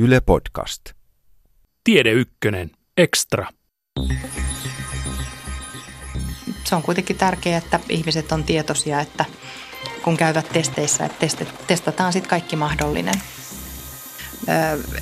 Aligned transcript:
Yle 0.00 0.20
Podcast. 0.20 0.82
Tiede 1.84 2.10
Ykkönen. 2.12 2.70
Extra. 2.96 3.46
Se 6.64 6.74
on 6.74 6.82
kuitenkin 6.82 7.16
tärkeää, 7.16 7.58
että 7.58 7.80
ihmiset 7.88 8.32
on 8.32 8.44
tietoisia, 8.44 9.00
että 9.00 9.24
kun 10.02 10.16
käyvät 10.16 10.48
testeissä, 10.52 11.04
että 11.04 11.26
testataan 11.66 12.12
sitten 12.12 12.30
kaikki 12.30 12.56
mahdollinen. 12.56 13.14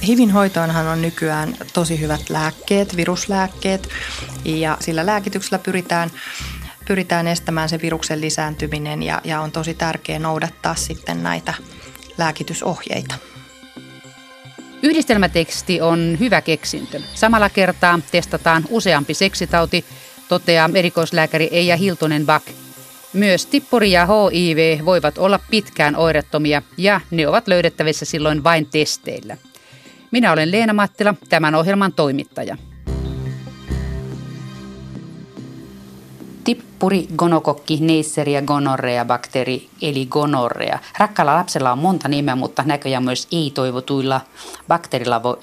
HIVin 0.06 0.30
hoitoonhan 0.30 0.86
on 0.86 1.02
nykyään 1.02 1.56
tosi 1.72 2.00
hyvät 2.00 2.30
lääkkeet, 2.30 2.96
viruslääkkeet, 2.96 3.88
ja 4.44 4.76
sillä 4.80 5.06
lääkityksellä 5.06 5.58
pyritään, 5.58 6.10
pyritään 6.88 7.26
estämään 7.26 7.68
se 7.68 7.80
viruksen 7.82 8.20
lisääntyminen 8.20 9.02
ja, 9.02 9.20
ja 9.24 9.40
on 9.40 9.52
tosi 9.52 9.74
tärkeää 9.74 10.18
noudattaa 10.18 10.74
sitten 10.74 11.22
näitä 11.22 11.54
lääkitysohjeita. 12.18 13.35
Yhdistelmäteksti 14.82 15.80
on 15.80 16.16
hyvä 16.20 16.40
keksintö. 16.40 17.00
Samalla 17.14 17.50
kertaa 17.50 18.00
testataan 18.10 18.64
useampi 18.70 19.14
seksitauti, 19.14 19.84
toteaa 20.28 20.70
erikoislääkäri 20.74 21.48
Eija 21.52 21.76
Hiltonen-Bak. 21.76 22.50
Myös 23.12 23.46
tippuri 23.46 23.92
ja 23.92 24.06
HIV 24.06 24.84
voivat 24.84 25.18
olla 25.18 25.40
pitkään 25.50 25.96
oirettomia 25.96 26.62
ja 26.76 27.00
ne 27.10 27.28
ovat 27.28 27.48
löydettävissä 27.48 28.04
silloin 28.04 28.44
vain 28.44 28.66
testeillä. 28.66 29.36
Minä 30.10 30.32
olen 30.32 30.52
Leena 30.52 30.72
Mattila, 30.72 31.14
tämän 31.28 31.54
ohjelman 31.54 31.92
toimittaja. 31.92 32.56
Tippuri, 36.76 37.08
gonokokki, 37.16 37.78
neisseria, 37.80 38.42
gonorrea, 38.42 39.04
bakteeri 39.04 39.68
eli 39.82 40.06
gonorrea. 40.06 40.78
Rakkalla 40.98 41.34
lapsella 41.34 41.72
on 41.72 41.78
monta 41.78 42.08
nimeä, 42.08 42.36
mutta 42.36 42.62
näköjään 42.66 43.04
myös 43.04 43.28
ei-toivotuilla 43.32 44.20
bakteerilla 44.68 45.22
voi, 45.22 45.36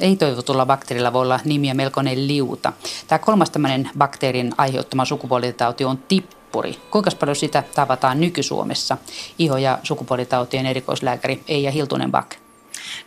ei-toivotulla 0.00 0.66
bakteerilla 0.66 1.12
voi 1.12 1.22
olla 1.22 1.40
nimiä 1.44 1.74
melkoinen 1.74 2.26
liuta. 2.26 2.72
Tämä 3.08 3.18
kolmas 3.18 3.50
tämmöinen 3.50 3.90
bakteerin 3.98 4.52
aiheuttama 4.58 5.04
sukupuolitauti 5.04 5.84
on 5.84 5.98
tippuri. 6.08 6.78
Kuinka 6.90 7.10
paljon 7.20 7.36
sitä 7.36 7.62
tavataan 7.74 8.20
nyky-Suomessa? 8.20 8.96
Iho- 9.38 9.58
ja 9.58 9.78
sukupuolitautien 9.82 10.66
erikoislääkäri 10.66 11.42
Eija 11.48 11.70
Hiltunen-Bak. 11.70 12.45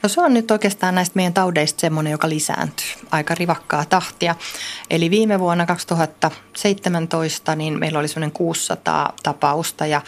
No 0.03 0.09
se 0.09 0.22
on 0.22 0.33
nyt 0.33 0.52
oikeastaan 0.52 0.95
näistä 0.95 1.16
meidän 1.16 1.33
taudeista 1.33 1.81
semmoinen, 1.81 2.11
joka 2.11 2.30
lisääntyy 2.30 2.88
aika 3.11 3.35
rivakkaa 3.35 3.85
tahtia. 3.85 4.35
Eli 4.89 5.09
viime 5.09 5.39
vuonna 5.39 5.66
2017 5.66 7.55
niin 7.55 7.80
meillä 7.80 8.00
oli 8.00 8.07
semmoinen 8.07 8.31
600 8.31 9.13
tapausta 9.23 9.85
ja 9.85 10.02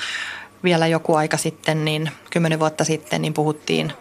vielä 0.63 0.87
joku 0.87 1.15
aika 1.15 1.37
sitten, 1.37 1.85
niin 1.85 2.11
kymmenen 2.29 2.59
vuotta 2.59 2.83
sitten, 2.83 3.21
niin 3.21 3.33
puhuttiin 3.33 3.93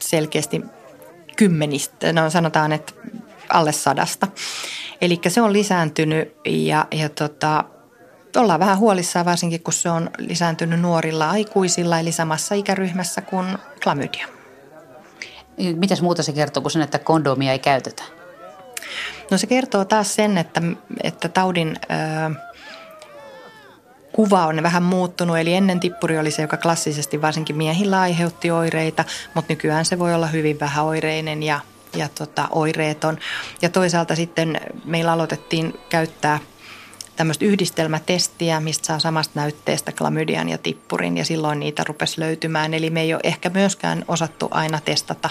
selkeästi 0.00 0.62
kymmenistä, 1.36 2.12
no 2.12 2.30
sanotaan, 2.30 2.72
että 2.72 2.92
alle 3.48 3.72
sadasta. 3.72 4.28
Eli 5.00 5.20
se 5.28 5.40
on 5.40 5.52
lisääntynyt 5.52 6.36
ja, 6.46 6.86
ja 6.90 7.08
tota, 7.08 7.64
ollaan 8.36 8.60
vähän 8.60 8.78
huolissaan 8.78 9.26
varsinkin, 9.26 9.62
kun 9.62 9.72
se 9.72 9.90
on 9.90 10.10
lisääntynyt 10.18 10.80
nuorilla 10.80 11.30
aikuisilla 11.30 11.98
eli 11.98 12.12
samassa 12.12 12.54
ikäryhmässä 12.54 13.20
kuin 13.20 13.46
klamydia. 13.88 14.26
Mitäs 15.76 16.02
muuta 16.02 16.22
se 16.22 16.32
kertoo 16.32 16.60
kuin 16.60 16.72
sen, 16.72 16.82
että 16.82 16.98
kondomia 16.98 17.52
ei 17.52 17.58
käytetä? 17.58 18.02
No 19.30 19.38
se 19.38 19.46
kertoo 19.46 19.84
taas 19.84 20.14
sen, 20.14 20.38
että, 20.38 20.62
että 21.02 21.28
taudin 21.28 21.76
ö, 21.82 22.34
kuva 24.12 24.46
on 24.46 24.62
vähän 24.62 24.82
muuttunut. 24.82 25.38
Eli 25.38 25.54
ennen 25.54 25.80
tippuri 25.80 26.18
oli 26.18 26.30
se, 26.30 26.42
joka 26.42 26.56
klassisesti 26.56 27.22
varsinkin 27.22 27.56
miehillä 27.56 28.00
aiheutti 28.00 28.50
oireita, 28.50 29.04
mutta 29.34 29.52
nykyään 29.52 29.84
se 29.84 29.98
voi 29.98 30.14
olla 30.14 30.26
hyvin 30.26 30.60
vähäoireinen 30.60 31.42
ja, 31.42 31.60
ja 31.96 32.08
tota, 32.18 32.48
oireeton. 32.50 33.18
Ja 33.62 33.68
toisaalta 33.68 34.16
sitten 34.16 34.60
meillä 34.84 35.12
aloitettiin 35.12 35.74
käyttää– 35.88 36.38
tämmöistä 37.18 37.44
yhdistelmätestiä, 37.44 38.60
mistä 38.60 38.86
saa 38.86 38.98
samasta 38.98 39.40
näytteestä 39.40 39.92
klamydian 39.92 40.48
ja 40.48 40.58
tippurin 40.58 41.16
ja 41.16 41.24
silloin 41.24 41.60
niitä 41.60 41.84
rupesi 41.84 42.20
löytymään. 42.20 42.74
Eli 42.74 42.90
me 42.90 43.00
ei 43.00 43.14
ole 43.14 43.20
ehkä 43.24 43.50
myöskään 43.50 44.04
osattu 44.08 44.48
aina 44.50 44.80
testata 44.84 45.30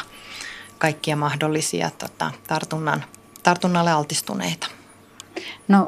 kaikkia 0.77 1.15
mahdollisia 1.15 1.89
tota, 1.97 2.31
tartunnan, 2.47 3.03
tartunnalle 3.43 3.91
altistuneita. 3.91 4.67
No 5.67 5.87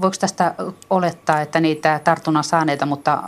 voiko 0.00 0.16
tästä 0.20 0.54
olettaa, 0.90 1.40
että 1.40 1.60
niitä 1.60 2.00
tartunnan 2.04 2.44
saaneita, 2.44 2.86
mutta 2.86 3.22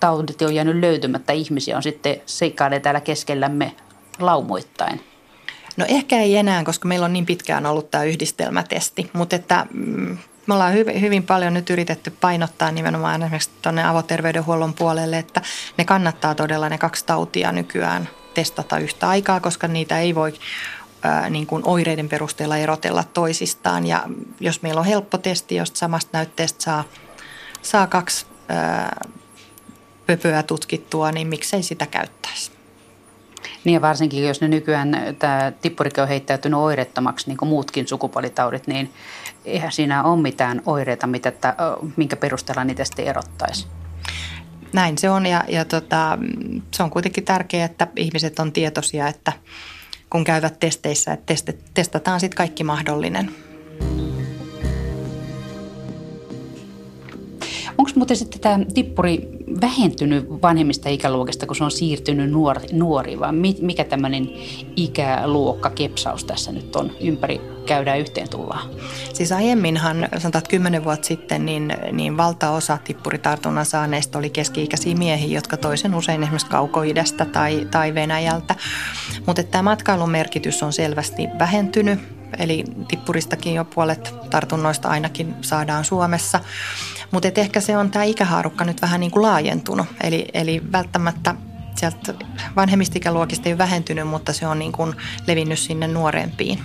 taudit 0.00 0.42
on 0.42 0.54
jäänyt 0.54 0.76
löytymättä, 0.76 1.32
ihmisiä 1.32 1.76
on 1.76 1.82
sitten 1.82 2.16
seikkailee 2.26 2.80
täällä 2.80 3.00
keskellämme 3.00 3.76
laumoittain? 4.18 5.00
No 5.76 5.84
ehkä 5.88 6.16
ei 6.16 6.36
enää, 6.36 6.64
koska 6.64 6.88
meillä 6.88 7.04
on 7.04 7.12
niin 7.12 7.26
pitkään 7.26 7.66
ollut 7.66 7.90
tämä 7.90 8.04
yhdistelmätesti, 8.04 9.10
mutta 9.12 9.36
että 9.36 9.66
mm, 9.72 10.18
me 10.46 10.54
ollaan 10.54 10.72
hyvin, 10.72 11.00
hyvin 11.00 11.22
paljon 11.22 11.54
nyt 11.54 11.70
yritetty 11.70 12.10
painottaa 12.10 12.70
nimenomaan 12.70 13.22
esimerkiksi 13.22 13.50
tuonne 13.62 13.84
avoterveydenhuollon 13.84 14.74
puolelle, 14.74 15.18
että 15.18 15.42
ne 15.78 15.84
kannattaa 15.84 16.34
todella 16.34 16.68
ne 16.68 16.78
kaksi 16.78 17.06
tautia 17.06 17.52
nykyään 17.52 18.08
testata 18.34 18.78
yhtä 18.78 19.08
aikaa, 19.08 19.40
koska 19.40 19.68
niitä 19.68 19.98
ei 19.98 20.14
voi 20.14 20.34
ää, 21.02 21.30
niin 21.30 21.46
kuin 21.46 21.62
oireiden 21.66 22.08
perusteella 22.08 22.56
erotella 22.56 23.04
toisistaan. 23.04 23.86
Ja 23.86 24.02
jos 24.40 24.62
meillä 24.62 24.80
on 24.80 24.86
helppo 24.86 25.18
testi, 25.18 25.54
josta 25.54 25.78
samasta 25.78 26.10
näytteestä 26.12 26.62
saa, 26.62 26.84
saa 27.62 27.86
kaksi 27.86 28.26
ää, 28.48 29.00
pöpöä 30.06 30.42
tutkittua, 30.42 31.12
niin 31.12 31.26
miksei 31.26 31.62
sitä 31.62 31.86
käyttäisi. 31.86 32.55
Niin 33.64 33.74
ja 33.74 33.80
varsinkin, 33.80 34.26
jos 34.26 34.40
ne 34.40 34.48
nykyään 34.48 35.16
tämä 35.18 35.52
tippurikin 35.60 36.02
on 36.02 36.08
heittäytynyt 36.08 36.60
oireettomaksi, 36.60 37.28
niin 37.28 37.36
kuin 37.36 37.48
muutkin 37.48 37.88
sukupuolitaudit, 37.88 38.66
niin 38.66 38.92
eihän 39.44 39.72
siinä 39.72 40.04
ole 40.04 40.22
mitään 40.22 40.62
oireita, 40.66 41.06
mitä, 41.06 41.28
että, 41.28 41.54
minkä 41.96 42.16
perusteella 42.16 42.64
niitä 42.64 42.84
sitten 42.84 43.04
erottaisi. 43.04 43.66
Näin 44.72 44.98
se 44.98 45.10
on 45.10 45.26
ja, 45.26 45.44
ja 45.48 45.64
tota, 45.64 46.18
se 46.74 46.82
on 46.82 46.90
kuitenkin 46.90 47.24
tärkeää, 47.24 47.64
että 47.64 47.86
ihmiset 47.96 48.38
on 48.38 48.52
tietoisia, 48.52 49.08
että 49.08 49.32
kun 50.10 50.24
käyvät 50.24 50.60
testeissä, 50.60 51.12
että 51.12 51.34
testataan 51.74 52.20
sitten 52.20 52.36
kaikki 52.36 52.64
mahdollinen. 52.64 53.30
Onko 57.78 57.90
muuten 57.94 58.16
sitten 58.16 58.40
tämä 58.40 58.58
tippuri 58.74 59.35
vähentynyt 59.60 60.28
vanhemmista 60.42 60.88
ikäluokista, 60.88 61.46
kun 61.46 61.56
se 61.56 61.64
on 61.64 61.70
siirtynyt 61.70 62.30
nuori, 62.30 62.66
nuori 62.72 63.20
vai 63.20 63.32
mikä 63.60 63.84
tämmöinen 63.84 64.30
ikäluokka 64.76 65.70
kepsaus 65.70 66.24
tässä 66.24 66.52
nyt 66.52 66.76
on 66.76 66.92
ympäri 67.00 67.40
käydään 67.66 67.98
yhteen 67.98 68.30
tullaan? 68.30 68.70
Siis 69.12 69.32
aiemminhan, 69.32 70.08
sanotaan 70.18 70.38
että 70.40 70.50
kymmenen 70.50 70.84
vuotta 70.84 71.06
sitten, 71.06 71.46
niin, 71.46 71.72
niin 71.92 72.16
valtaosa 72.16 72.78
tippuritartunnan 72.84 73.66
saaneista 73.66 74.18
oli 74.18 74.30
keski-ikäisiä 74.30 74.94
miehiä, 74.94 75.38
jotka 75.38 75.56
toisen 75.56 75.94
usein 75.94 76.22
esimerkiksi 76.22 76.50
kaukoidästä 76.50 77.24
tai, 77.24 77.68
tai 77.70 77.94
Venäjältä. 77.94 78.54
Mutta 79.26 79.42
tämä 79.42 79.62
matkailun 79.62 80.10
merkitys 80.10 80.62
on 80.62 80.72
selvästi 80.72 81.28
vähentynyt, 81.38 81.98
eli 82.38 82.64
tippuristakin 82.88 83.54
jo 83.54 83.64
puolet 83.64 84.14
tartunnoista 84.30 84.88
ainakin 84.88 85.34
saadaan 85.40 85.84
Suomessa. 85.84 86.40
Mutta 87.10 87.28
ehkä 87.36 87.60
se 87.60 87.76
on 87.76 87.90
tämä 87.90 88.04
ikähaarukka 88.04 88.64
nyt 88.64 88.82
vähän 88.82 89.00
niin 89.00 89.10
kuin 89.10 89.22
laajentunut. 89.22 89.86
Eli, 90.02 90.26
eli 90.34 90.62
välttämättä 90.72 91.34
sieltä 91.76 92.14
vanhemmista 92.56 92.98
ikäluokista 92.98 93.48
ei 93.48 93.52
ole 93.52 93.58
vähentynyt, 93.58 94.08
mutta 94.08 94.32
se 94.32 94.46
on 94.46 94.58
niin 94.58 94.72
kuin 94.72 94.94
levinnyt 95.26 95.58
sinne 95.58 95.88
nuorempiin. 95.88 96.58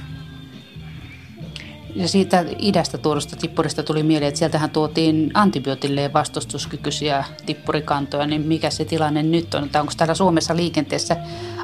Ja 1.95 2.07
siitä 2.07 2.45
idästä 2.59 2.97
tuodusta 2.97 3.35
tippurista 3.35 3.83
tuli 3.83 4.03
mieleen, 4.03 4.27
että 4.27 4.39
sieltähän 4.39 4.69
tuotiin 4.69 5.31
antibiootille 5.33 6.13
vastustuskykyisiä 6.13 7.23
tippurikantoja, 7.45 8.25
niin 8.25 8.41
mikä 8.41 8.69
se 8.69 8.85
tilanne 8.85 9.23
nyt 9.23 9.53
on? 9.53 9.63
onko 9.63 9.93
täällä 9.97 10.13
Suomessa 10.13 10.55
liikenteessä 10.55 11.17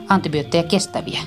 antibiootteja 0.09 0.64
kestäviä? 0.64 1.20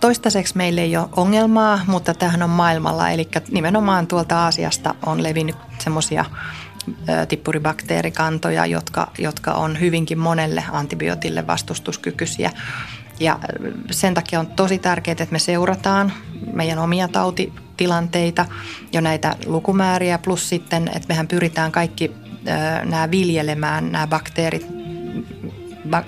Toistaiseksi 0.00 0.56
meillä 0.56 0.80
ei 0.80 0.96
ole 0.96 1.08
ongelmaa, 1.16 1.80
mutta 1.86 2.14
tähän 2.14 2.42
on 2.42 2.50
maailmalla, 2.50 3.10
eli 3.10 3.28
nimenomaan 3.50 4.06
tuolta 4.06 4.44
Aasiasta 4.44 4.94
on 5.06 5.22
levinnyt 5.22 5.56
semmoisia 5.78 6.24
tippuribakteerikantoja, 7.28 8.66
jotka, 8.66 9.10
jotka 9.18 9.52
on 9.52 9.80
hyvinkin 9.80 10.18
monelle 10.18 10.64
antibiootille 10.72 11.46
vastustuskykyisiä. 11.46 12.50
Ja 13.20 13.38
sen 13.90 14.14
takia 14.14 14.40
on 14.40 14.46
tosi 14.46 14.78
tärkeää, 14.78 15.12
että 15.12 15.32
me 15.32 15.38
seurataan 15.38 16.12
meidän 16.52 16.78
omia 16.78 17.08
tautitilanteita 17.08 18.46
jo 18.92 19.00
näitä 19.00 19.36
lukumääriä, 19.46 20.18
plus 20.18 20.48
sitten, 20.48 20.90
että 20.94 21.08
mehän 21.08 21.28
pyritään 21.28 21.72
kaikki 21.72 22.12
nämä 22.84 23.10
viljelemään, 23.10 23.92
nämä 23.92 24.06
bakteerit 24.06 24.73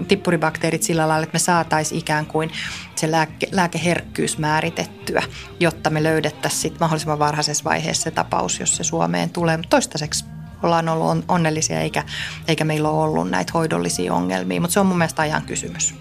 tippuribakteerit 0.08 0.82
sillä 0.82 1.08
lailla, 1.08 1.24
että 1.24 1.34
me 1.34 1.38
saataisiin 1.38 1.98
ikään 1.98 2.26
kuin 2.26 2.50
se 2.94 3.10
lääke, 3.10 3.48
lääkeherkkyys 3.52 4.38
määritettyä, 4.38 5.22
jotta 5.60 5.90
me 5.90 6.02
löydettäisiin 6.02 6.60
sit 6.60 6.80
mahdollisimman 6.80 7.18
varhaisessa 7.18 7.64
vaiheessa 7.64 8.02
se 8.02 8.10
tapaus, 8.10 8.60
jos 8.60 8.76
se 8.76 8.84
Suomeen 8.84 9.30
tulee. 9.30 9.56
Mutta 9.56 9.70
toistaiseksi 9.70 10.24
ollaan 10.62 10.88
ollut 10.88 11.24
onnellisia 11.28 11.80
eikä, 11.80 12.02
eikä 12.48 12.64
meillä 12.64 12.88
ole 12.88 13.04
ollut 13.04 13.30
näitä 13.30 13.52
hoidollisia 13.54 14.14
ongelmia, 14.14 14.60
mutta 14.60 14.74
se 14.74 14.80
on 14.80 14.86
mun 14.86 14.98
mielestä 14.98 15.22
ajan 15.22 15.42
kysymys. 15.42 15.94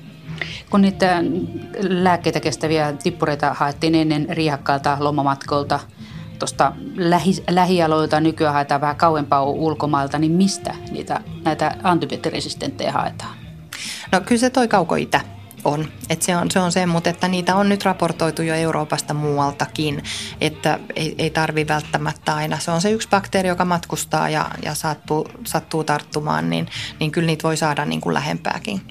Kun 0.70 0.82
niitä 0.82 1.24
lääkkeitä 1.80 2.40
kestäviä 2.40 2.94
tippureita 2.94 3.54
haettiin 3.54 3.96
ennen 3.96 4.28
riihakkaalta 4.30 4.98
lomamatkolta 5.00 5.80
tuosta 6.40 6.74
lähi, 6.96 7.44
lähialoilta, 7.50 8.20
nykyään 8.20 8.54
haetaan 8.54 8.82
vähän 8.82 8.96
kauempaa 8.96 9.44
ulkomailta, 9.44 10.20
niin 10.20 10.32
mistä 10.32 10.76
niitä, 10.92 11.22
näitä 11.46 11.76
antibioottiresistenttejä 11.84 12.92
haetaan? 12.92 13.45
No 14.12 14.22
kyllä 14.22 14.40
se 14.40 14.50
toi 14.50 14.68
kaukoitä 14.68 15.22
on. 15.64 15.88
Et 16.10 16.22
se, 16.22 16.36
on, 16.36 16.52
se 16.52 16.60
on 16.60 16.72
se, 16.72 16.86
mutta 16.86 17.10
että 17.10 17.28
niitä 17.28 17.56
on 17.56 17.70
nyt 17.70 17.86
raportoitu 17.86 18.42
jo 18.42 18.56
Euroopasta 18.56 19.14
muualtakin, 19.14 20.04
että 20.42 20.80
ei, 20.96 21.16
ei 21.18 21.30
tarvi 21.30 21.68
välttämättä 21.68 22.36
aina. 22.36 22.60
Se 22.60 22.72
on 22.72 22.82
se 22.82 22.92
yksi 22.92 23.10
bakteeri, 23.10 23.50
joka 23.50 23.66
matkustaa 23.66 24.30
ja, 24.30 24.50
ja 24.64 24.76
sattuu, 24.76 25.28
sattuu 25.44 25.84
tarttumaan, 25.84 26.50
niin, 26.50 26.68
niin 27.00 27.12
kyllä 27.12 27.26
niitä 27.26 27.44
voi 27.44 27.58
saada 27.58 27.86
niin 27.86 28.02
kuin 28.02 28.14
lähempääkin. 28.14 28.82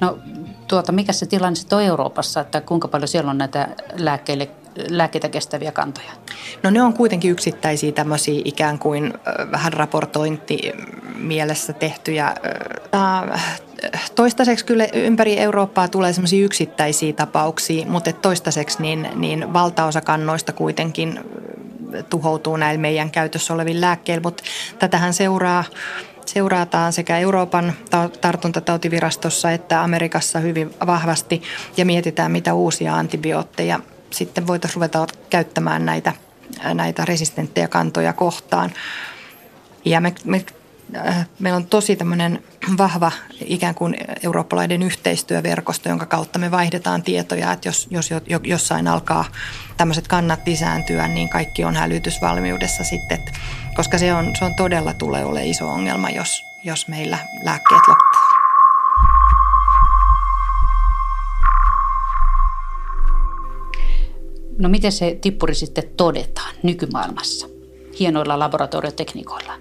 No 0.00 0.18
tuota, 0.68 0.92
mikä 0.92 1.12
se 1.12 1.26
tilanne 1.26 1.56
sitten 1.56 1.78
on 1.78 1.84
Euroopassa, 1.84 2.40
että 2.40 2.60
kuinka 2.60 2.88
paljon 2.88 3.08
siellä 3.08 3.30
on 3.30 3.38
näitä 3.38 3.68
lääkkeille 3.92 4.50
lääkkeitä 4.88 5.28
kestäviä 5.28 5.72
kantoja? 5.72 6.10
No 6.62 6.70
ne 6.70 6.82
on 6.82 6.92
kuitenkin 6.92 7.30
yksittäisiä 7.30 7.92
tämmöisiä 7.92 8.42
ikään 8.44 8.78
kuin 8.78 9.14
vähän 9.52 9.72
raportointi 9.72 10.72
mielessä 11.16 11.72
tehtyjä. 11.72 12.34
Toistaiseksi 14.14 14.64
kyllä 14.64 14.86
ympäri 14.92 15.38
Eurooppaa 15.38 15.88
tulee 15.88 16.12
semmoisia 16.12 16.44
yksittäisiä 16.44 17.12
tapauksia, 17.12 17.86
mutta 17.86 18.12
toistaiseksi 18.12 18.82
niin, 18.82 19.08
niin 19.14 19.52
valtaosa 19.52 20.00
kannoista 20.00 20.52
kuitenkin 20.52 21.20
tuhoutuu 22.10 22.56
näillä 22.56 22.80
meidän 22.80 23.10
käytössä 23.10 23.54
olevilla 23.54 23.80
lääkkeillä, 23.80 24.22
mutta 24.22 24.42
tätähän 24.78 25.14
seuraa 25.14 25.64
seurataan 26.26 26.92
sekä 26.92 27.18
Euroopan 27.18 27.72
tartuntatautivirastossa 28.20 29.50
että 29.50 29.82
Amerikassa 29.82 30.38
hyvin 30.38 30.74
vahvasti 30.86 31.42
ja 31.76 31.84
mietitään, 31.84 32.32
mitä 32.32 32.54
uusia 32.54 32.94
antibiootteja 32.94 33.80
sitten 34.10 34.46
voitaisiin 34.46 34.76
ruveta 34.76 35.06
käyttämään 35.30 35.86
näitä, 35.86 36.12
näitä 36.74 37.04
resistenttejä 37.04 37.68
kantoja 37.68 38.12
kohtaan. 38.12 38.70
Ja 39.84 40.00
me, 40.00 40.14
me, 40.24 40.36
äh, 40.36 40.59
meillä 41.38 41.56
on 41.56 41.66
tosi 41.66 41.96
tämmöinen 41.96 42.42
vahva 42.78 43.12
ikään 43.44 43.74
kuin 43.74 43.96
eurooppalainen 44.22 44.82
yhteistyöverkosto, 44.82 45.88
jonka 45.88 46.06
kautta 46.06 46.38
me 46.38 46.50
vaihdetaan 46.50 47.02
tietoja, 47.02 47.52
että 47.52 47.68
jos, 47.68 47.88
jos 47.90 48.10
jossain 48.44 48.88
alkaa 48.88 49.24
tämmöiset 49.76 50.08
kannat 50.08 50.40
lisääntyä, 50.46 51.08
niin 51.08 51.28
kaikki 51.28 51.64
on 51.64 51.76
hälytysvalmiudessa 51.76 52.84
sitten, 52.84 53.18
koska 53.76 53.98
se 53.98 54.14
on, 54.14 54.32
se 54.38 54.44
on 54.44 54.54
todella 54.54 54.94
tulee 54.94 55.24
olemaan 55.24 55.50
iso 55.50 55.68
ongelma, 55.68 56.10
jos, 56.10 56.44
jos 56.64 56.88
meillä 56.88 57.18
lääkkeet 57.44 57.88
loppuu. 57.88 58.40
No 64.58 64.68
miten 64.68 64.92
se 64.92 65.18
tippuri 65.20 65.54
sitten 65.54 65.84
todetaan 65.96 66.54
nykymaailmassa 66.62 67.46
hienoilla 68.00 68.38
laboratoriotekniikoilla? 68.38 69.52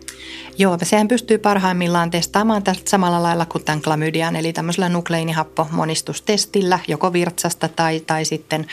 Joo, 0.62 0.78
sehän 0.84 1.08
pystyy 1.08 1.38
parhaimmillaan 1.38 2.12
testaamaan 2.12 2.64
tästä 2.64 2.90
samalla 2.90 3.24
lailla 3.24 3.46
kuin 3.46 3.64
tämän 3.64 3.82
klamydian, 3.82 4.36
eli 4.36 4.54
tämmöisellä 4.54 4.90
nukleinihappomonnistustestillä, 4.90 6.80
joko 6.88 7.14
virtsasta 7.14 7.68
tai, 7.68 8.00
tai 8.00 8.26
sitten, 8.26 8.68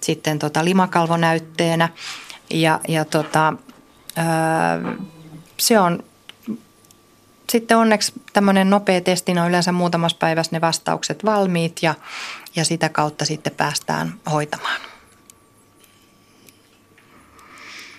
sitten 0.00 0.38
tota 0.38 0.64
limakalvonäytteenä. 0.64 1.88
Ja, 2.50 2.80
ja 2.88 3.04
tota, 3.04 3.52
öö, 4.18 4.94
se 5.58 5.78
on 5.78 6.04
sitten 7.50 7.76
onneksi 7.76 8.12
tämmöinen 8.32 8.70
nopea 8.70 9.00
testi, 9.00 9.32
on 9.32 9.48
yleensä 9.48 9.72
muutamassa 9.72 10.18
päivässä 10.18 10.56
ne 10.56 10.60
vastaukset 10.60 11.24
valmiit 11.24 11.78
ja, 11.82 11.94
ja 12.56 12.64
sitä 12.64 12.88
kautta 12.88 13.24
sitten 13.24 13.54
päästään 13.56 14.14
hoitamaan. 14.32 14.80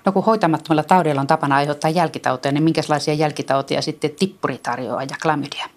No 0.07 0.11
kun 0.11 0.23
hoitamattomilla 0.23 0.83
taudeilla 0.83 1.21
on 1.21 1.27
tapana 1.27 1.55
aiheuttaa 1.55 1.89
jälkitauteja, 1.89 2.51
niin 2.51 2.63
minkälaisia 2.63 3.13
jälkitauteja 3.13 3.81
sitten 3.81 4.11
tippuri 4.19 4.57
tarjoaa 4.57 5.03
ja 5.03 5.15
klamydia? 5.21 5.69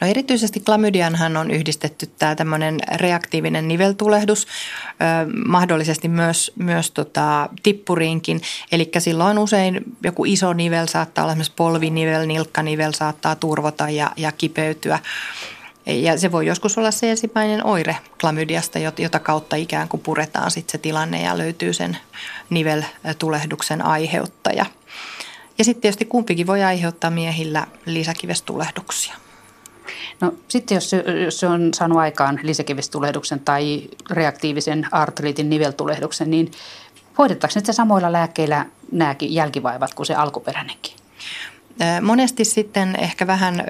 No 0.00 0.06
erityisesti 0.06 0.60
klamydianhan 0.60 1.36
on 1.36 1.50
yhdistetty 1.50 2.06
tämä 2.06 2.34
tämmöinen 2.34 2.80
reaktiivinen 2.94 3.68
niveltulehdus, 3.68 4.46
mahdollisesti 5.46 6.08
myös, 6.08 6.52
myös 6.56 6.90
tota, 6.90 7.48
tippuriinkin. 7.62 8.40
Eli 8.72 8.90
silloin 8.98 9.38
usein 9.38 9.82
joku 10.02 10.24
iso 10.24 10.52
nivel 10.52 10.86
saattaa 10.86 11.24
olla 11.24 11.32
esimerkiksi 11.32 11.52
polvinivel, 11.56 12.26
nilkkanivel 12.26 12.92
saattaa 12.92 13.36
turvota 13.36 13.90
ja, 13.90 14.10
ja 14.16 14.32
kipeytyä. 14.32 14.98
Ja 15.86 16.18
se 16.18 16.32
voi 16.32 16.46
joskus 16.46 16.78
olla 16.78 16.90
se 16.90 17.10
ensimmäinen 17.10 17.66
oire 17.66 17.96
klamydiasta, 18.20 18.78
jota 18.98 19.18
kautta 19.18 19.56
ikään 19.56 19.88
kuin 19.88 20.00
puretaan 20.00 20.50
sitten 20.50 20.72
se 20.72 20.78
tilanne 20.78 21.22
ja 21.22 21.38
löytyy 21.38 21.72
sen 21.72 21.96
niveltulehduksen 22.50 23.82
aiheuttaja. 23.82 24.66
Ja 25.58 25.64
sitten 25.64 25.82
tietysti 25.82 26.04
kumpikin 26.04 26.46
voi 26.46 26.62
aiheuttaa 26.62 27.10
miehillä 27.10 27.66
lisäkivestulehduksia. 27.86 29.14
No 30.20 30.34
sitten 30.48 30.74
jos 30.74 30.90
se, 30.90 31.04
jos 31.24 31.40
se 31.40 31.46
on 31.46 31.74
saanut 31.74 31.98
aikaan 31.98 32.40
lisäkivestulehduksen 32.42 33.40
tai 33.40 33.88
reaktiivisen 34.10 34.86
artriitin 34.92 35.50
niveltulehduksen, 35.50 36.30
niin 36.30 36.50
hoidetaanko 37.18 37.52
nyt 37.54 37.76
samoilla 37.76 38.12
lääkkeillä 38.12 38.66
nämäkin 38.92 39.34
jälkivaivat 39.34 39.94
kuin 39.94 40.06
se 40.06 40.14
alkuperäinenkin? 40.14 40.96
Monesti 42.02 42.44
sitten 42.44 42.96
ehkä 42.96 43.26
vähän 43.26 43.64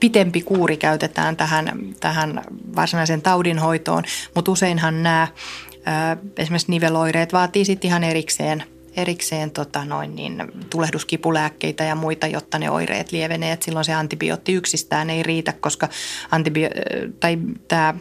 pitempi 0.00 0.42
kuuri 0.42 0.76
käytetään 0.76 1.36
tähän, 1.36 1.94
tähän 2.00 2.42
varsinaisen 2.76 3.22
taudinhoitoon, 3.22 4.04
mutta 4.34 4.50
useinhan 4.50 5.02
nämä 5.02 5.28
esimerkiksi 6.36 6.70
niveloireet 6.70 7.32
vaatii 7.32 7.64
sitten 7.64 7.88
ihan 7.88 8.04
erikseen 8.04 8.64
erikseen 8.96 9.50
tota 9.50 9.84
noin 9.84 10.16
niin, 10.16 10.42
tulehduskipulääkkeitä 10.70 11.84
ja 11.84 11.94
muita, 11.94 12.26
jotta 12.26 12.58
ne 12.58 12.70
oireet 12.70 13.12
lievenee. 13.12 13.52
Et 13.52 13.62
silloin 13.62 13.84
se 13.84 13.94
antibiootti 13.94 14.52
yksistään 14.52 15.10
ei 15.10 15.22
riitä, 15.22 15.52
koska 15.52 15.88
antibio- 16.30 16.70
tai 17.20 17.38
tämä 17.68 17.94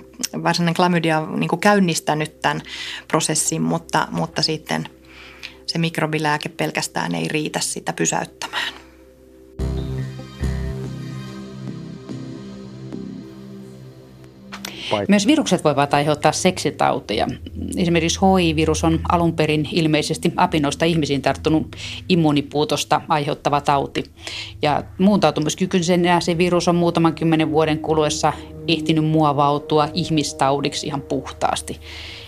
varsinainen 0.44 0.74
klamydia 0.74 1.20
on 1.20 1.40
niin 1.40 1.60
käynnistänyt 1.60 2.42
tämän 2.42 2.62
prosessin, 3.08 3.62
mutta, 3.62 4.08
mutta 4.12 4.42
sitten 4.42 4.90
se 5.66 5.78
mikrobilääke 5.78 6.50
pelkästään 6.50 7.16
ei 7.16 7.28
riitä 7.28 7.60
sitä 7.60 7.94
pysäyttämään. 7.94 8.83
Paikka. 14.98 15.12
Myös 15.12 15.28
virukset 15.28 15.64
voivat 15.64 15.94
aiheuttaa 15.94 16.32
seksitauteja. 16.32 17.28
Esimerkiksi 17.78 18.20
HIV-virus 18.20 18.84
on 18.84 19.00
alun 19.10 19.34
perin 19.34 19.68
ilmeisesti 19.72 20.34
apinoista 20.36 20.86
ihmisiin 20.86 21.22
tarttunut 21.22 21.76
immunipuutosta 22.10 23.02
aiheuttava 23.08 23.62
tauti. 23.62 24.04
Ja 24.62 24.84
muuntautumiskykyisenä 24.98 26.20
se 26.20 26.38
virus 26.38 26.68
on 26.68 26.76
muutaman 26.76 27.14
kymmenen 27.14 27.52
vuoden 27.52 27.80
kuluessa 27.80 28.34
ehtinyt 28.68 29.06
muovautua 29.06 29.90
ihmistaudiksi 29.94 30.88
ihan 30.88 31.02
puhtaasti. 31.02 31.80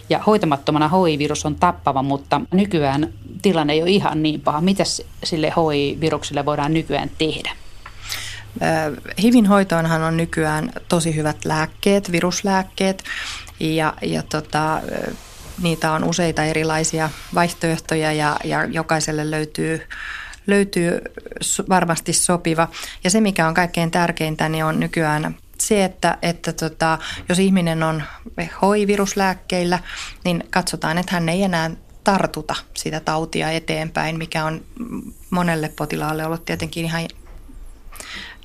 Ja 0.09 0.19
hoitamattomana 0.27 0.87
HIV-virus 0.89 1.45
on 1.45 1.55
tappava, 1.55 2.03
mutta 2.03 2.41
nykyään 2.53 3.13
tilanne 3.41 3.73
ei 3.73 3.81
ole 3.81 3.89
ihan 3.89 4.23
niin 4.23 4.41
paha. 4.41 4.61
Mitä 4.61 4.83
sille 5.23 5.53
HIV-virukselle 5.57 6.45
voidaan 6.45 6.73
nykyään 6.73 7.11
tehdä? 7.17 7.64
HIVin 9.21 9.45
hoitoonhan 9.45 10.03
on 10.03 10.17
nykyään 10.17 10.71
tosi 10.87 11.15
hyvät 11.15 11.45
lääkkeet, 11.45 12.11
viruslääkkeet 12.11 13.03
ja, 13.59 13.93
ja 14.01 14.23
tota, 14.23 14.81
niitä 15.61 15.91
on 15.91 16.03
useita 16.03 16.43
erilaisia 16.43 17.09
vaihtoehtoja 17.35 18.13
ja, 18.13 18.37
ja 18.43 18.65
jokaiselle 18.65 19.31
löytyy, 19.31 19.81
löytyy 20.47 21.01
varmasti 21.69 22.13
sopiva. 22.13 22.67
Ja 23.03 23.09
se, 23.09 23.21
mikä 23.21 23.47
on 23.47 23.53
kaikkein 23.53 23.91
tärkeintä, 23.91 24.49
niin 24.49 24.65
on 24.65 24.79
nykyään 24.79 25.37
se, 25.59 25.83
että, 25.83 26.17
että 26.21 26.53
tota, 26.53 26.97
jos 27.29 27.39
ihminen 27.39 27.83
on 27.83 28.03
HIV-viruslääkkeillä, 28.37 29.79
niin 30.23 30.43
katsotaan, 30.49 30.97
että 30.97 31.15
hän 31.15 31.29
ei 31.29 31.43
enää 31.43 31.71
tartuta 32.03 32.55
sitä 32.73 32.99
tautia 32.99 33.51
eteenpäin, 33.51 34.17
mikä 34.17 34.45
on 34.45 34.61
monelle 35.29 35.69
potilaalle 35.75 36.25
ollut 36.25 36.45
tietenkin 36.45 36.85
ihan 36.85 37.07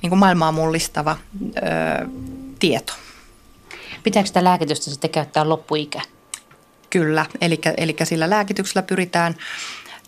niin 0.01 0.09
kuin 0.09 0.19
maailmaa 0.19 0.51
mullistava 0.51 1.17
ö, 1.57 1.61
tieto. 2.59 2.93
Pitääkö 4.03 4.27
sitä 4.27 4.43
lääkitystä 4.43 4.91
sitten 4.91 5.09
käyttää 5.09 5.49
loppuikä? 5.49 6.01
Kyllä, 6.89 7.25
eli, 7.41 7.61
eli 7.77 7.95
sillä 8.03 8.29
lääkityksellä 8.29 8.81
pyritään, 8.81 9.35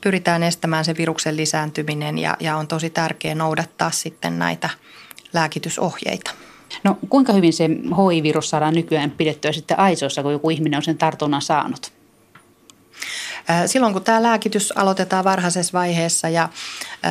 pyritään 0.02 0.44
estämään 0.44 0.86
se 0.86 0.96
viruksen 0.98 1.38
lisääntyminen 1.38 2.18
ja, 2.18 2.38
ja 2.40 2.58
on 2.58 2.68
tosi 2.68 2.90
tärkeää 2.90 3.36
noudattaa 3.36 3.92
sitten 3.92 4.40
näitä 4.40 4.70
lääkitysohjeita. 5.34 6.32
No 6.84 6.98
kuinka 7.10 7.34
hyvin 7.34 7.54
se 7.54 7.64
HIV-virus 7.68 8.50
saadaan 8.50 8.74
nykyään 8.74 9.12
pidettyä 9.12 9.52
sitten 9.52 9.80
aisoissa, 9.80 10.24
kun 10.24 10.32
joku 10.32 10.50
ihminen 10.50 10.78
on 10.78 10.84
sen 10.84 10.98
tartunnan 10.98 11.42
saanut? 11.42 11.94
Silloin 13.66 13.94
kun 13.94 14.04
tämä 14.04 14.24
lääkitys 14.24 14.78
aloitetaan 14.78 15.24
varhaisessa 15.24 15.74
vaiheessa 15.74 16.30
ja 16.30 16.50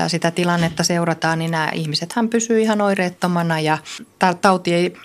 sitä 0.08 0.30
tilannetta 0.30 0.84
seurataan, 0.84 1.38
niin 1.38 1.50
nämä 1.50 1.70
ihmisethän 1.74 2.28
pysyy 2.28 2.60
ihan 2.60 2.80
oireettomana 2.80 3.60
ja 3.60 3.78
tauti 4.40 4.74
ei 4.74 4.96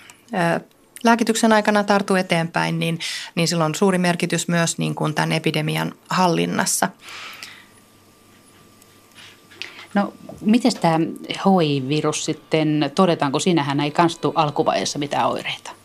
lääkityksen 1.04 1.52
aikana 1.52 1.84
tartu 1.84 2.14
eteenpäin, 2.14 2.78
niin, 2.78 2.98
niin 3.34 3.48
sillä 3.48 3.64
on 3.64 3.74
suuri 3.74 3.98
merkitys 3.98 4.48
myös 4.48 4.78
niin 4.78 4.94
kuin 4.94 5.14
tämän 5.14 5.32
epidemian 5.32 5.94
hallinnassa. 6.08 6.88
No, 9.94 10.12
miten 10.40 10.72
tämä 10.80 10.98
HIV-virus 11.30 12.24
sitten, 12.24 12.90
todetaanko 12.94 13.38
siinähän 13.38 13.80
ei 13.80 13.90
kanstu 13.90 14.32
alkuvaiheessa 14.34 14.98
mitään 14.98 15.28
oireita? 15.28 15.77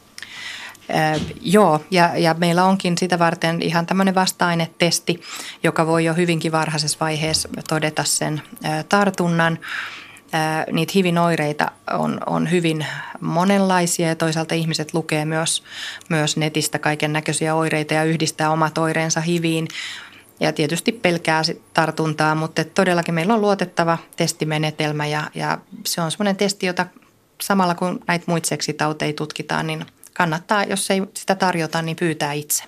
Joo, 1.41 1.83
ja, 1.91 2.17
ja 2.17 2.33
meillä 2.33 2.63
onkin 2.63 2.97
sitä 2.97 3.19
varten 3.19 3.61
ihan 3.61 3.85
tämmöinen 3.85 4.15
vasta-ainetesti, 4.15 5.21
joka 5.63 5.87
voi 5.87 6.05
jo 6.05 6.13
hyvinkin 6.13 6.51
varhaisessa 6.51 6.97
vaiheessa 7.01 7.49
todeta 7.69 8.03
sen 8.03 8.41
tartunnan. 8.89 9.59
Niitä 10.71 10.91
HIVin 10.95 11.17
oireita 11.17 11.71
on, 11.91 12.19
on 12.25 12.51
hyvin 12.51 12.85
monenlaisia 13.19 14.07
ja 14.07 14.15
toisaalta 14.15 14.55
ihmiset 14.55 14.93
lukee 14.93 15.25
myös, 15.25 15.63
myös 16.09 16.37
netistä 16.37 16.79
kaiken 16.79 17.13
näköisiä 17.13 17.55
oireita 17.55 17.93
ja 17.93 18.03
yhdistää 18.03 18.51
omat 18.51 18.77
oireensa 18.77 19.21
HIViin 19.21 19.67
ja 20.39 20.53
tietysti 20.53 20.91
pelkää 20.91 21.41
tartuntaa, 21.73 22.35
mutta 22.35 22.63
todellakin 22.63 23.13
meillä 23.13 23.33
on 23.33 23.41
luotettava 23.41 23.97
testimenetelmä 24.15 25.05
ja, 25.05 25.23
ja 25.35 25.57
se 25.85 26.01
on 26.01 26.11
semmoinen 26.11 26.35
testi, 26.35 26.65
jota 26.65 26.85
samalla 27.41 27.75
kun 27.75 27.99
näitä 28.07 28.25
muita 28.27 28.47
seksitauteja 28.47 29.13
tutkitaan, 29.13 29.67
niin 29.67 29.85
kannattaa, 30.13 30.63
jos 30.63 30.91
ei 30.91 31.01
sitä 31.13 31.35
tarjota, 31.35 31.81
niin 31.81 31.95
pyytää 31.95 32.33
itse. 32.33 32.63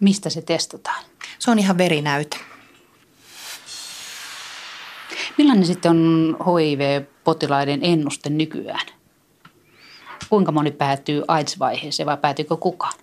Mistä 0.00 0.30
se 0.30 0.42
testataan? 0.42 1.04
Se 1.38 1.50
on 1.50 1.58
ihan 1.58 1.78
verinäyte. 1.78 2.36
Millainen 5.38 5.66
sitten 5.66 5.90
on 5.90 6.36
HIV-potilaiden 6.40 7.80
ennuste 7.82 8.30
nykyään? 8.30 8.86
Kuinka 10.28 10.52
moni 10.52 10.70
päätyy 10.70 11.22
AIDS-vaiheeseen 11.28 12.06
vai 12.06 12.16
päätyykö 12.16 12.56
kukaan? 12.56 12.94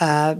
Ää, 0.00 0.36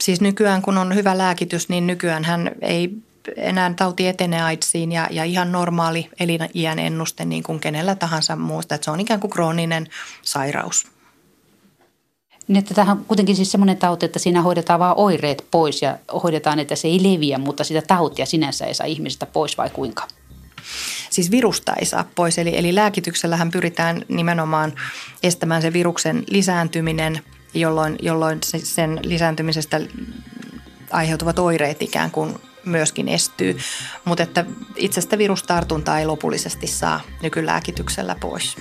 siis 0.00 0.20
nykyään 0.20 0.62
kun 0.62 0.78
on 0.78 0.94
hyvä 0.94 1.18
lääkitys, 1.18 1.68
niin 1.68 1.86
nykyään 1.86 2.24
hän 2.24 2.50
ei 2.60 2.90
enää 3.36 3.74
tauti 3.76 4.06
etene 4.08 4.42
AIDSiin 4.42 4.92
ja, 4.92 5.08
ja 5.10 5.24
ihan 5.24 5.52
normaali 5.52 6.08
eliniän 6.20 6.78
ennuste 6.78 7.24
niin 7.24 7.42
kuin 7.42 7.60
kenellä 7.60 7.94
tahansa 7.94 8.36
muusta. 8.36 8.74
Että 8.74 8.84
se 8.84 8.90
on 8.90 9.00
ikään 9.00 9.20
kuin 9.20 9.30
krooninen 9.30 9.86
sairaus. 10.22 10.99
Niin, 12.50 12.58
että 12.58 12.74
tämähän 12.74 12.98
on 12.98 13.04
kuitenkin 13.04 13.36
siis 13.36 13.52
semmoinen 13.52 13.76
tauti, 13.76 14.06
että 14.06 14.18
siinä 14.18 14.42
hoidetaan 14.42 14.80
vain 14.80 14.94
oireet 14.96 15.46
pois 15.50 15.82
ja 15.82 15.98
hoidetaan, 16.22 16.58
että 16.58 16.76
se 16.76 16.88
ei 16.88 17.02
leviä, 17.02 17.38
mutta 17.38 17.64
sitä 17.64 17.82
tautia 17.82 18.26
sinänsä 18.26 18.66
ei 18.66 18.74
saa 18.74 18.86
ihmisestä 18.86 19.26
pois 19.26 19.58
vai 19.58 19.70
kuinka? 19.70 20.08
Siis 21.10 21.30
virusta 21.30 21.74
ei 21.74 21.86
saa 21.86 22.04
pois, 22.14 22.38
eli, 22.38 22.58
eli 22.58 22.74
lääkityksellähän 22.74 23.50
pyritään 23.50 24.02
nimenomaan 24.08 24.72
estämään 25.22 25.62
se 25.62 25.72
viruksen 25.72 26.24
lisääntyminen, 26.26 27.22
jolloin, 27.54 27.96
jolloin 28.02 28.38
sen 28.62 29.00
lisääntymisestä 29.02 29.80
aiheutuvat 30.90 31.38
oireet 31.38 31.82
ikään 31.82 32.10
kuin 32.10 32.34
myöskin 32.64 33.08
estyy. 33.08 33.58
Mutta 34.04 34.22
että 34.22 34.44
itse 34.76 35.00
sitä 35.00 35.18
virustartuntaa 35.18 35.98
ei 35.98 36.06
lopullisesti 36.06 36.66
saa 36.66 37.00
nykylääkityksellä 37.22 38.16
pois. 38.20 38.56